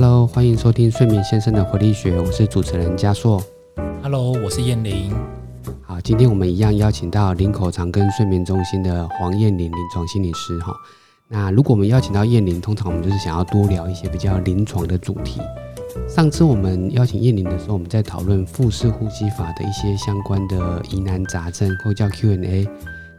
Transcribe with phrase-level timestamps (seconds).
[0.00, 3.42] Hello，欢迎收听睡眠先生的活力学，我是主持人嘉硕。
[4.00, 5.12] Hello，我是燕玲。
[5.82, 10.72] 好，今天我们一样邀请到林口长庚睡眠中心的黄燕玲临床心理师哈。
[11.26, 15.40] 那如果我们邀请到燕玲，通常我们就是想要多聊一些比较临床的主题。
[16.08, 22.68] 上次我们邀请燕玲的时候，我们在讨论腹式呼吸法的一些相关的疑难杂症，或叫 Q&A。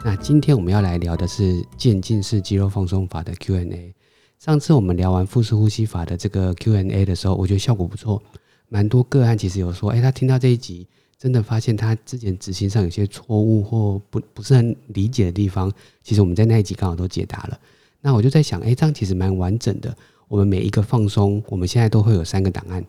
[0.06, 3.94] 那今天我们要来聊的是渐进式肌肉放松法的 Q&A。
[4.40, 8.24] 上次我们聊完腹式呼吸法的这个 Q&A 的时候，我觉得效果不错，
[8.70, 15.70] 蛮多个案其实有说，哎，他听到这一集，真的发现他之前执行上有些错误或不不是很理解的地方，
[16.02, 17.60] 其实我们在那一集刚好都解答了。
[18.00, 19.94] 那我就在想，哎，这样其实蛮完整的。
[20.30, 22.82] 我们每一个放松，我们现在都会有三个档案，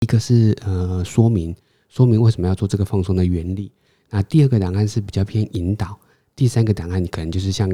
[0.00, 1.56] 一个是呃说明，
[1.88, 3.72] 说明为什么要做这个放松的原理。
[4.10, 5.98] 那第二个档案是比较偏引导，
[6.36, 7.70] 第三个档案可能就是像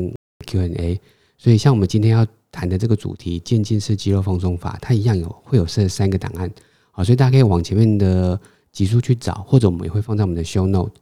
[0.47, 1.01] Q&A。
[1.37, 6.51] 所以像我们今天要谈的这个主题渐进式肌肉放松法，它一样有会有设三个档案，
[6.91, 8.39] 好，所以大家可以往前面的
[8.73, 10.93] 集数去找，或者我们也会放在我们的 show note。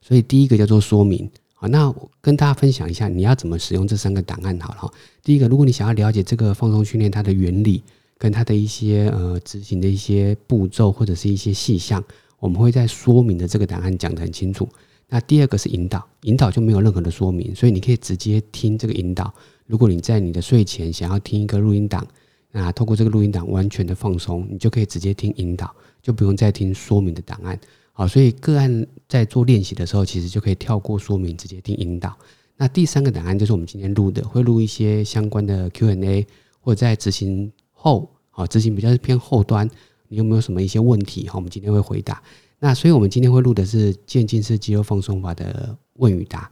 [0.00, 4.92] 所以第一个叫做说明，好，那我跟大家分享一下你要怎么使用这三个档案好了哈。
[5.22, 7.82] 第一个，如果你想要了解这个放松训练它的原理
[8.18, 12.04] 跟它的一些呃执行的一些步骤或者是一些细项，
[12.38, 14.68] 我们会在说明的这个档案讲得很清楚。
[15.08, 19.32] 那第二个是引导，引导就没有任何的说明，所以你可以直接听这个引导。
[19.66, 22.06] 如果你在你的睡前想要听一个录音档，
[22.50, 27.58] 那透过这个录音档完全的放松，你就可以直接听引导，就不用再听说明的档案。
[27.92, 32.16] 好，所以个案在做练习的时候，其实就可以跳过说明，直接听引导。
[32.56, 36.26] 那第三个档案就是我们今天录的，会录一些相关的 Q&A，
[36.60, 39.68] 或者在执行后，好，执行比较偏后端，
[40.08, 41.28] 你有没有什么一些问题？
[41.28, 42.22] 好，我们今天会回答。
[42.64, 46.50] 那所以我们今天会录的是渐进式肌肉放松法的问与答。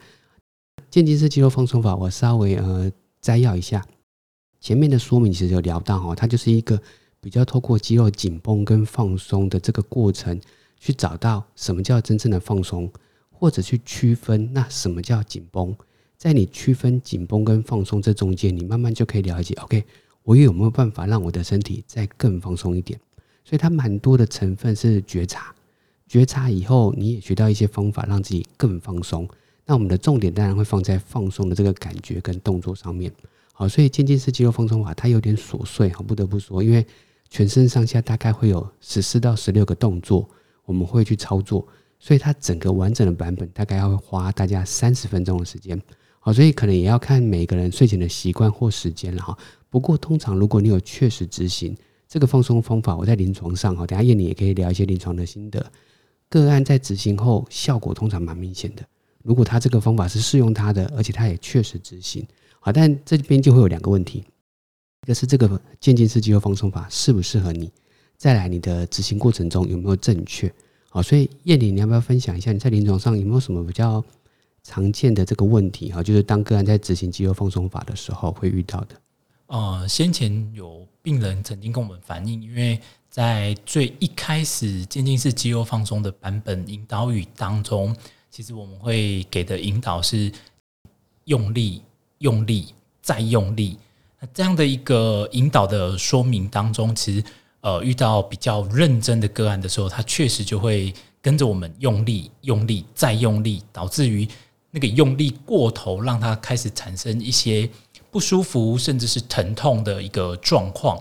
[0.91, 2.93] 渐进式肌肉放松法，我稍微呃。
[3.23, 3.87] 摘要一下，
[4.59, 6.77] 前面的说明其实有聊到哈，它就是一个
[7.21, 10.41] 比较透过肌肉紧绷跟放松的这个过程，
[10.81, 12.91] 去找到什么叫真正的放松，
[13.31, 15.73] 或者去区分那什么叫紧绷。
[16.19, 19.85] 在你区分紧绷跟放松这中间，你慢慢就可以了解，OK，
[20.25, 22.99] 我有没有办法让我的身体再更放松一点？
[23.45, 25.55] 所以它蛮多的成分是觉察，
[26.13, 29.27] 觉察以后你也学到一些方法，让自己更放松。
[29.65, 33.11] 那我们的重点当然会放在放松的这个感觉跟动作上面，
[33.55, 36.87] 好，所以渐进式肌肉放松法它有点琐碎哈，不得不说，因为
[37.31, 40.29] 全身上下大概会有十四到十六个动作，
[40.67, 41.67] 我们会去操作，
[41.99, 45.81] 所以它整个完整的版本大概要花大家三十分钟的时间，
[46.21, 49.35] 好，所以可能也要看每个人睡前的习惯或时间了哈。
[49.71, 51.75] 不过通常如果你有确实执行
[52.07, 55.65] 这个放松方法，我在临床上哈，等下叶你也可以聊一些临床的心得，
[56.33, 58.83] 个案在执行后效果通常蛮明显的。
[59.23, 62.27] 如果他这个方法是适用他的，而且他也确实执行，
[62.59, 64.25] 好，但这边就会有两个问题，
[65.03, 67.71] 一个是这个渐进式肌肉放松法适不适合你，
[68.17, 70.51] 再来你的执行过程中有没有正确，
[70.89, 74.03] 好，所以叶玲，你要不要分享一下你在临床上有没有什么比较
[74.63, 76.03] 常见的这个问题哈？
[76.03, 78.97] 就是当个案在执行肌肉放松法的时候会遇到的。
[79.47, 82.81] 呃，先前有病人曾经跟我们反映，因为
[83.13, 87.95] 在最一开始渐进式肌肉放松的版本引导语当中。
[88.31, 90.33] 其实我们会给的引导是
[91.25, 91.83] 用力、
[92.21, 93.77] 用力再用力。
[94.19, 97.23] 那这样的一个引导的说明当中，其实
[97.61, 100.91] 呃遇到比较认真的个案的时候，他确实就会
[101.21, 104.27] 跟着我们用力、用力再用力，导致于
[104.71, 107.69] 那个用力过头，让他开始产生一些
[108.11, 110.99] 不舒服甚至是疼痛的一个状况。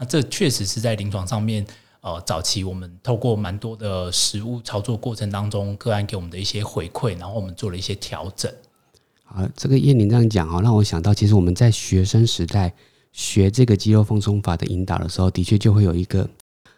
[0.00, 1.64] 那这确实是在临床上面。
[2.02, 8.50] 呃，早期我们透过蛮多的实物操作过程当中，个案给我们的一些回馈，然后我们做了一些调整。
[9.24, 12.72] 啊，这个叶宁这样讲哈，让我想到，其实我们在学生时代
[13.12, 16.26] 学这个肌肉放松法的引导的时候，的确就会有一个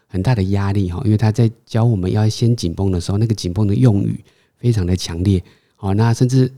[0.09, 4.25] 很大的压力哈，因为他在教我们要先紧绷的时候，那个紧绷的用语
[4.56, 5.41] 非常的强烈。
[5.77, 6.53] 好，那甚至。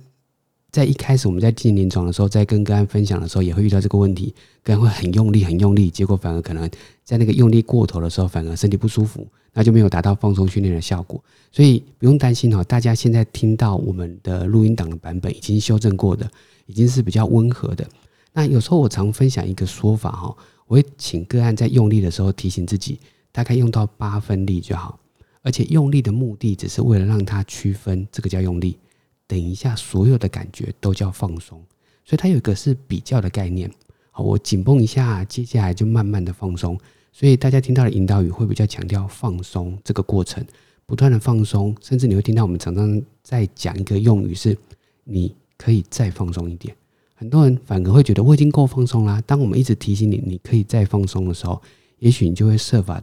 [0.75, 6.69] 在一开始我们在进临床的时候，在跟个案分享的时候，也会遇到这个问题，个案会很用力、很用力，结果反而可能
[7.05, 11.23] 在那个用力过头的时候，反而身体不舒服，那就没有达到放松训练的效果。
[11.53, 16.29] 所以不用担心哈，大家现在听到我们的录音档的版本已经修正过的，
[16.67, 17.89] 已经是比较温和的。
[18.33, 22.99] 那有时候我常分享一个说法哈，我会请个案在用力的时候提醒自己，
[23.31, 24.99] 大概用到八分力就好，
[25.43, 28.77] 而且用力的目的只是为了让它区分，这个叫用力。
[29.27, 31.63] 等一下，所有的感觉都叫放松，
[32.05, 33.71] 所以它有一个是比较的概念。
[34.11, 36.79] 好，我紧绷一下，接下来就慢慢的放松。
[37.11, 40.45] 所以大家听到的引导语会比较强调放松这个过程，
[40.85, 44.57] 不断的放松，甚至你会听到我们常常在讲一个用语是，
[45.05, 46.77] 你可以再放松一点。
[47.15, 49.23] 很多人反而会觉得我已经够放松啦。
[49.25, 51.63] 当我们一直提醒你，你可以再放松的时候，
[52.01, 53.03] 也许你就会设法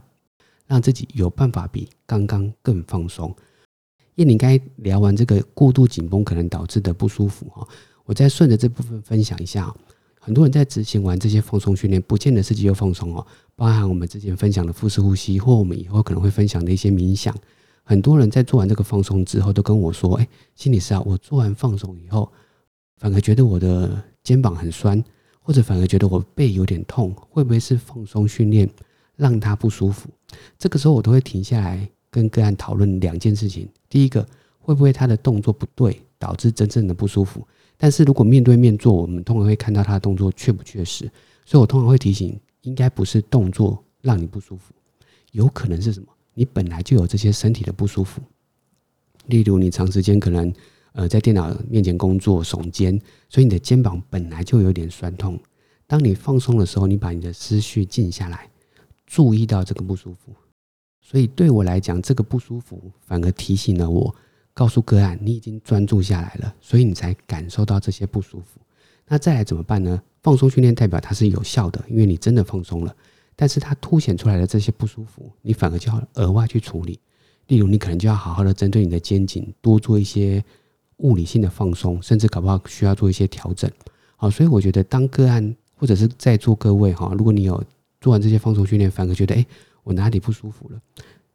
[0.66, 3.34] 让自己有办法比刚刚更放松。
[4.16, 7.66] 叶宁该聊完这个过度紧绷可能导致的不舒服哈，
[8.04, 9.74] 我再顺着这部分分享一下。
[10.20, 13.26] 很多人在执行完这些放松训练，不见得是肌肉放松哦，
[13.56, 17.34] 包含我们之前分享的腹式呼吸，或我们以后可能会分享的一些冥想。
[17.82, 22.30] 很多人在做完这个放松之后，都跟我说：“哎，心理师啊，我做完放松以后，
[22.98, 25.02] 反而觉得我的肩膀很酸，
[25.40, 28.70] 或者反而觉得我背有点痛，会不会是放松训练
[29.16, 30.08] 让他不舒服？”
[30.56, 34.24] 这个时候，我都会停下来跟个案讨论两件事情：第一个，
[34.60, 37.44] 会不会他的动作不对，导致真正的不舒服？
[37.76, 41.10] 但是如果面对面做，我们通常会看到他的动作确不确实，
[41.44, 44.72] 所以我通常会提醒，应该不是动作让你不舒服，
[45.32, 46.06] 有可能是什么？
[46.34, 48.20] 你本来就有这些身体的不舒服，
[49.26, 50.52] 例如你长时间可能
[50.92, 55.38] 呃在电脑面前工作耸肩，所以你的肩膀本来就有点酸痛。
[55.86, 58.48] 当你放松的时候，你把你的思绪静下来，
[59.06, 60.32] 注意到这个不舒服，
[61.02, 64.14] 所以对我来讲，这个不舒服反而提醒了我。
[64.54, 68.60] 告诉个案，你已经专注下来了，所以你才感受到这些不舒服。
[69.08, 70.00] 那再来怎么办呢？
[70.22, 72.94] 放松训练代表它是有效的，因为你真的放松了。
[73.34, 77.00] 但是它凸显出来的这些不舒服，你反而就要额外去处理。
[77.46, 80.44] 例如，你可能就要好好的针对你的肩颈多做一些
[80.98, 83.70] 物理性的放松，甚至搞不好需要做一些调整。
[84.16, 87.64] 好，所以我觉得当个案或者是在座各位哈，如果你有
[88.02, 89.44] 做完这些放松训练，反而觉得哎，
[89.82, 90.80] 我哪里不舒服了？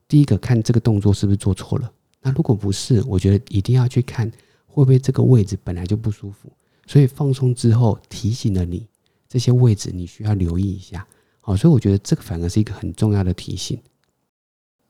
[0.07, 1.91] 第一个看这个动作是不是做错了。
[2.21, 4.29] 那如果不是，我觉得一定要去看
[4.65, 6.51] 会不会这个位置本来就不舒服，
[6.85, 8.87] 所以放松之后提醒了你
[9.27, 11.05] 这些位置你需要留意一下。
[11.41, 13.81] 好，所以我觉得这个反而是一个很重要的提醒。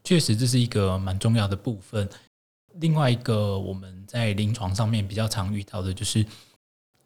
[0.03, 2.07] 确实，这是一个蛮重要的部分。
[2.75, 6.25] 另外一个我们在临床上面比较常遇到的就是，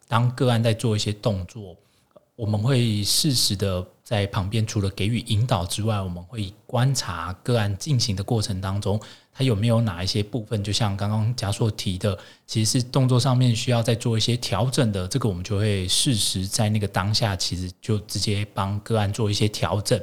[0.06, 1.76] 当个案在做一些动作，
[2.36, 3.82] 我们会适时的
[4.12, 9.00] 在旁边，除了给予引导之外，我们会观察个案进行的过程当中。
[9.34, 19.98] 它有没有哪一些部分，就像刚刚贾硕提的，其实是动作上面需要再做一些调整的，这个我们就会适时在那个当下，其实就直接帮个案做一些调整。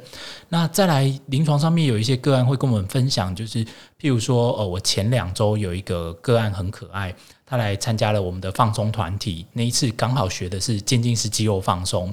[0.48, 7.14] 那再来临床上面有一些个案会跟我们分享，就是譬如说，呃，我前两周有一个个案很可爱，
[7.46, 12.12] 他来参加了我们的放松团体，那一次刚好学的是渐进式肌肉放松，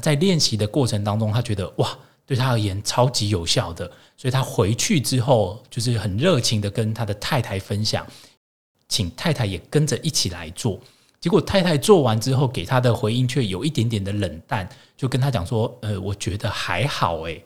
[0.00, 1.98] 在练习的过程当中，他觉得哇。
[2.28, 8.06] 对他而言超级有效的，所以他回去之后就是很热情的跟他的太太分享，
[8.86, 10.78] 请太太也跟着一起来做。
[11.22, 17.42] 结果太太做完之后，给他的回应却有一点点的冷淡，就跟他讲说：“呃，我觉得还好。”诶，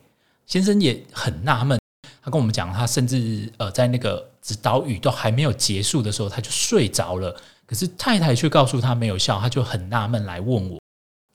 [0.47, 1.79] 先生也很纳闷，
[2.21, 7.41] 他跟我们讲，他甚至呃在那个指导语都还没有结束的时候，他就睡着了。
[7.67, 10.81] 可是太太却告诉他没有效，他就很纳闷来问我，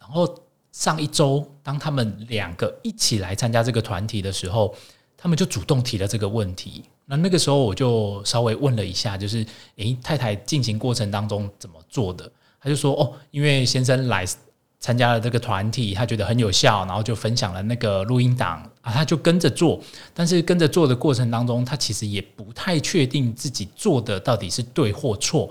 [0.01, 0.37] 然后。
[0.77, 4.75] 上一周，当他们两个一起来参加这个团体的时候，
[5.17, 6.83] 他们就主动提了这个问题。
[7.05, 9.43] 那那个时候，我就稍微问了一下，就是
[9.77, 12.31] 诶，太太进行过程当中怎么做的？
[12.61, 14.23] 他就说哦，因为先生来
[14.79, 19.81] 参加了这个团体，他觉得很有效，然后就分享了那个录音档啊，他就跟着做。
[20.13, 25.49] 但是跟着做的过程当中，他其实也不太确定自己做的到底是对或错，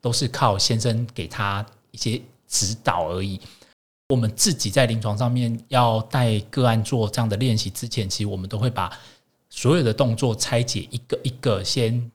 [0.00, 2.18] 都是靠先生给他一些
[2.48, 3.38] 指导而已。
[4.08, 8.96] 我们自己在临床上面要带个案做这样的练习之前，其实我们都会把
[9.50, 12.08] 所有的动作拆解一个一个，先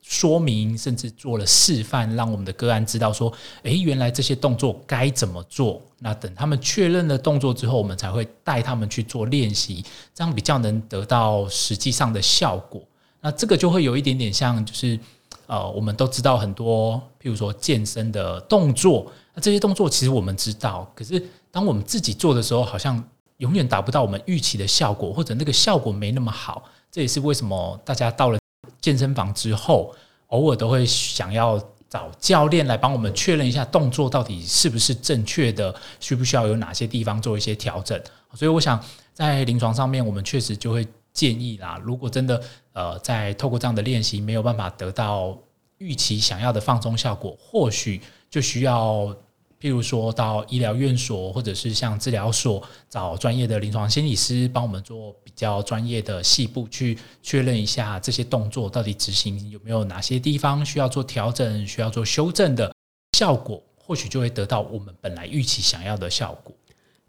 [0.00, 12.82] 说明，甚至做了示范，让我们的个案知道说：“诶，原来这些动作该怎么做。”那等他们确认了动作之后，我们才会带他们去做练习，这样比较能得到实际上的效果。
[13.20, 14.98] 那这个就会有一点点像，就是
[15.46, 19.06] 呃，我们都知道很多，譬如说健身的动作。
[19.34, 23.02] 那这些动作其实我们知道，可是当我们自己做的时候，好像
[23.38, 26.64] 永远达不到我们预期的效果，或者那个效果没那么好。
[26.90, 28.38] 这也是为什么大家到了
[28.80, 29.94] 健身房之后，
[30.26, 31.58] 偶尔都会想要
[31.88, 37.98] 找教练来帮我们确认一下动作到底是不是正确的，需不需要有哪些地方做一些调整。
[38.34, 38.78] 所以我想
[39.14, 42.42] 在临床上面，我们确实就会建议啦，如果真的
[42.74, 45.36] 呃在透过这样的练习没有办法得到
[45.78, 47.98] 预期想要的放松效果，或许。
[48.32, 49.14] 就需要，
[49.60, 62.74] 譬如说到医疗院所，或者是像治疗所，找专业的临床心理师帮我们做比较专业的细部去确认一下这些动作到底执行有没有哪些地方需要做调整、需要做修正的
[63.18, 66.54] 效果，或许就会得到我们本来预期想要的效果。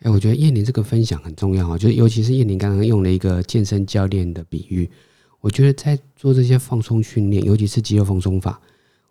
[0.01, 4.91] 哎，我觉得燕玲这个分享很重要啊，就是尤其是燕玲刚刚用了一个健身教练的比喻，
[5.39, 8.59] 我觉得在做这些放松训练，尤其是肌肉放松法。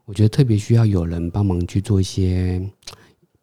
[0.05, 2.61] 我觉得特别需要有人帮忙去做一些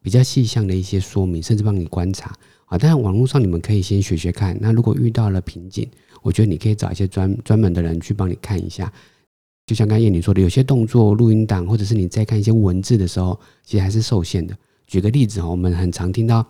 [0.02, 2.34] 比较细项的一些说明，甚至帮你观察
[2.66, 2.76] 啊。
[2.76, 4.56] 当然，网络上你们可以先学学看。
[4.60, 5.88] 那如果遇到了瓶颈，
[6.22, 8.92] 我觉得你可以找一些专专门的人去帮你看一下。
[9.66, 14.56] 就像刚才叶女说的，有些动作录音档，或者是你在看一些文字的时候，其实还是受限的。
[14.86, 16.44] 举个例子哈，我们很常听到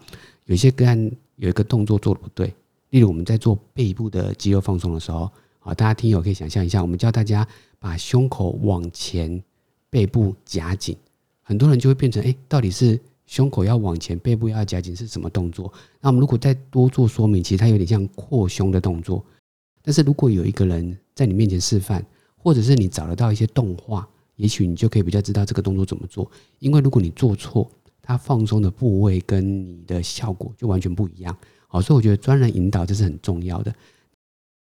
[0.46, 2.52] 有些个案有一个动作做的不对，
[2.90, 7.46] 例如我们在做背部的肌肉放松的时候，啊，大家听友可以想象一下，我们教大家
[7.78, 9.42] 把胸口往前，
[9.90, 10.96] 背部夹紧，
[11.42, 15.72] 很多人就会变成哎，到底是胸口要往前，背部要夹紧是什么动作？
[16.00, 19.24] 那我们如果再多做说明，其实它有点像扩胸的动作。
[19.82, 22.04] 但是如果有一个人在你面前示范，
[22.36, 26.30] 或者是你找得到一些动画，也许你就可以比较知道这个动作怎么做。
[26.58, 27.70] 因为如果你做错，
[28.02, 31.36] 它放松的部位跟你的效果就完全不一样。
[31.66, 33.72] 好，所以我觉得专人引导这是很重要的。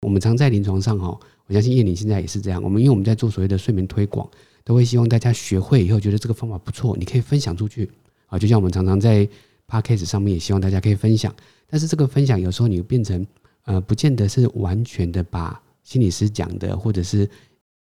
[0.02, 2.62] 我们常在临床上哈，我相信叶玲现在也是这样。
[2.62, 4.28] 我们因为我们在做所谓的睡眠推广，
[4.66, 7.88] 都会希望大家学会以后觉得这个方法不错，你可以分享出去
[8.26, 8.36] 啊。
[8.38, 9.26] 就像我们常常在
[9.66, 11.32] podcast 上面也希望大家可以分享，
[11.68, 13.24] 但是这个分享有时候你变成
[13.64, 17.30] 呃，不见得是完全的把心理师讲的或者是。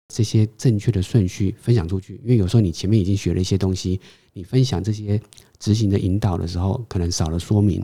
[0.10, 4.00] 这些正确的顺序分享出去，因为有时候你前面已经学了一些东西，
[4.34, 5.20] 你分享这些
[5.58, 7.78] 执行的引导的时候，可能少了说明。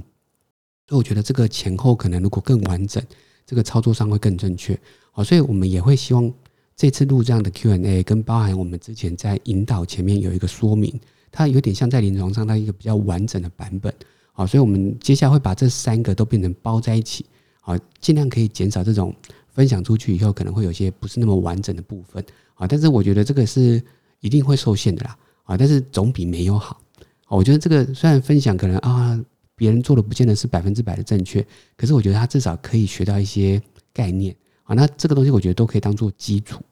[0.86, 3.01] 所以我觉得这个前后可能如果更完整，
[3.48, 4.79] 这个操作上会更正确。
[5.12, 6.31] 好，所以我们也会希望
[6.79, 10.98] 这次录这样的 Q&A，跟包含我们之前在引导前面有一个说明，
[11.29, 13.93] 它有点像在临床上它一个比较完整的版本。
[14.31, 17.25] 好，所以我们接下来会把这三个都变成包在一起，
[17.59, 19.13] 好，尽量可以减少这种。
[19.51, 23.83] 分享出去以后，可能会有些不是那么完整的部分啊，但是我觉得这个是
[24.21, 26.79] 一定会受限的啦啊，但是总比没有好
[27.25, 27.36] 啊。
[27.36, 29.19] 我觉得这个虽然分享可能啊，
[29.55, 31.45] 别人做的不见得是百分之百的正确，
[31.75, 34.33] 可是我觉得他至少可以学到一些概念
[34.63, 34.74] 啊。
[34.75, 36.63] 那这个东西我觉得都可以当做基础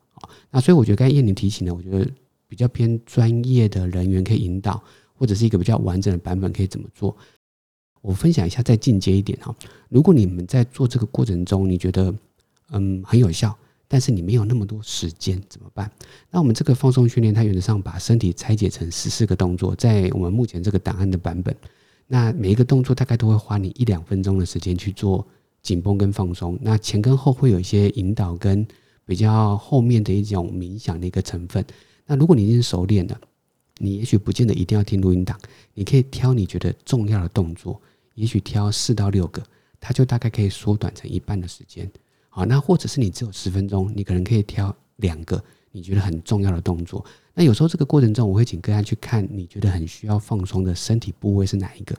[0.51, 2.10] 那所以我觉得刚才叶宁提醒的，我觉得
[2.48, 4.81] 比较偏专业的人员可以引导，
[5.13, 7.15] 或者是一个比较完整的版本可以怎么做。
[8.01, 9.53] 我分享一下再进阶一点哈，
[9.89, 12.13] 如果你们在做这个过程中，你觉得
[12.69, 13.53] 嗯，很有效，
[13.88, 15.91] 但是你没有那么多时间怎么办？
[16.29, 21.53] 那我们这个放松训练，它原则上把身体拆解成十四个动作，在我们目前这个档案的版本，
[22.05, 25.25] 那每一个动作大概都会花你一两分钟的时间去做
[25.62, 26.57] 紧绷跟放松。
[26.62, 28.65] 那前跟后会有一些引导跟
[29.07, 31.65] 比较后面的一种冥想的一个成分。
[32.05, 33.19] 那如果你已经熟练了，
[33.79, 35.39] 你也许不见得一定要听录音档，
[35.73, 37.81] 你可以挑你觉得重要的动作，
[38.15, 39.41] 也许挑四到六个，
[39.79, 41.89] 它就大概可以缩短成一半的时间。
[42.29, 47.03] 好，那或者是你只有十分钟，你可能可以挑两个你觉得很重要的动作。
[47.33, 51.95] 那有时候这个过程中，我会请个案去看你觉得很需要放松的身体部位是哪一个。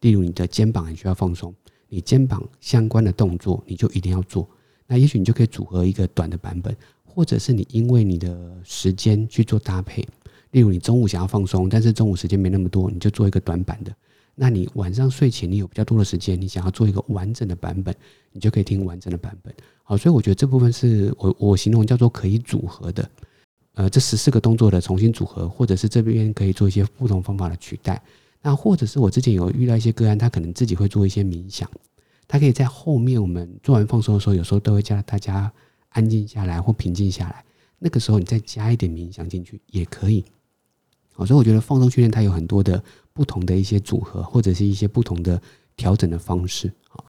[0.00, 1.54] 例如你的肩膀很需要放松，
[1.88, 4.48] 你肩膀相关的动作你就一定要做。
[4.90, 10.04] 那也许你就可以组合一个短的版本，或者是你因为你的时间去做搭配。
[10.50, 13.94] 例如你中午想要放松，但是中午时间没那么多，你就做一个短版的。
[14.34, 17.94] 那你晚上睡前你有比较多的时间，你想要做一个完整的版本，
[18.32, 19.54] 你就可以听完整的版本。
[19.84, 23.08] 好，所以我觉得这部分是我我形容叫做可以组合的，
[23.74, 28.02] 呃，这十四个动作的重新组合，或者是这边可以做一些不同方法的取代。
[28.42, 31.70] 那或者是我之前有遇到一些个案，他可能自己会做一些冥想，
[32.30, 35.50] 他可以在后面我们做完放松的时候，有时候都会叫大家
[35.88, 37.44] 安静下来或平静下来，
[37.80, 40.24] 那个时候你再加一点冥想进去也可以。
[41.12, 42.80] 好，所以我觉得放松训练它有很多的。
[43.12, 45.38] 不同的一些组合，或者是一些不同的
[45.76, 46.72] 调整的方式。
[46.88, 47.04] 好，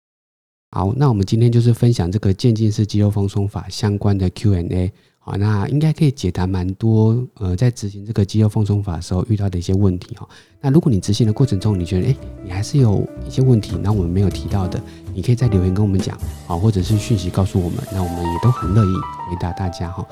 [0.72, 4.92] 好，那我们今天就是分享这个渐进式肌肉放松法相关的 Q&A。
[5.22, 10.26] 好，那应该可以解答蛮多呃，在执行这个肌肉放松法的时候遇到的一些问题哈。
[10.62, 14.80] 那如果你执行的过程中，你觉得哎，你还是有一些问题，那我们没有提到的，
[15.14, 18.94] 你可以在留言跟我们讲，好，或者是讯息告诉我们，那我们也都很乐意
[19.28, 20.06] 回答大家哈。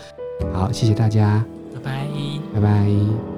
[0.53, 1.43] 好，谢谢大家，
[1.75, 2.09] 拜拜，
[2.55, 3.38] 拜拜。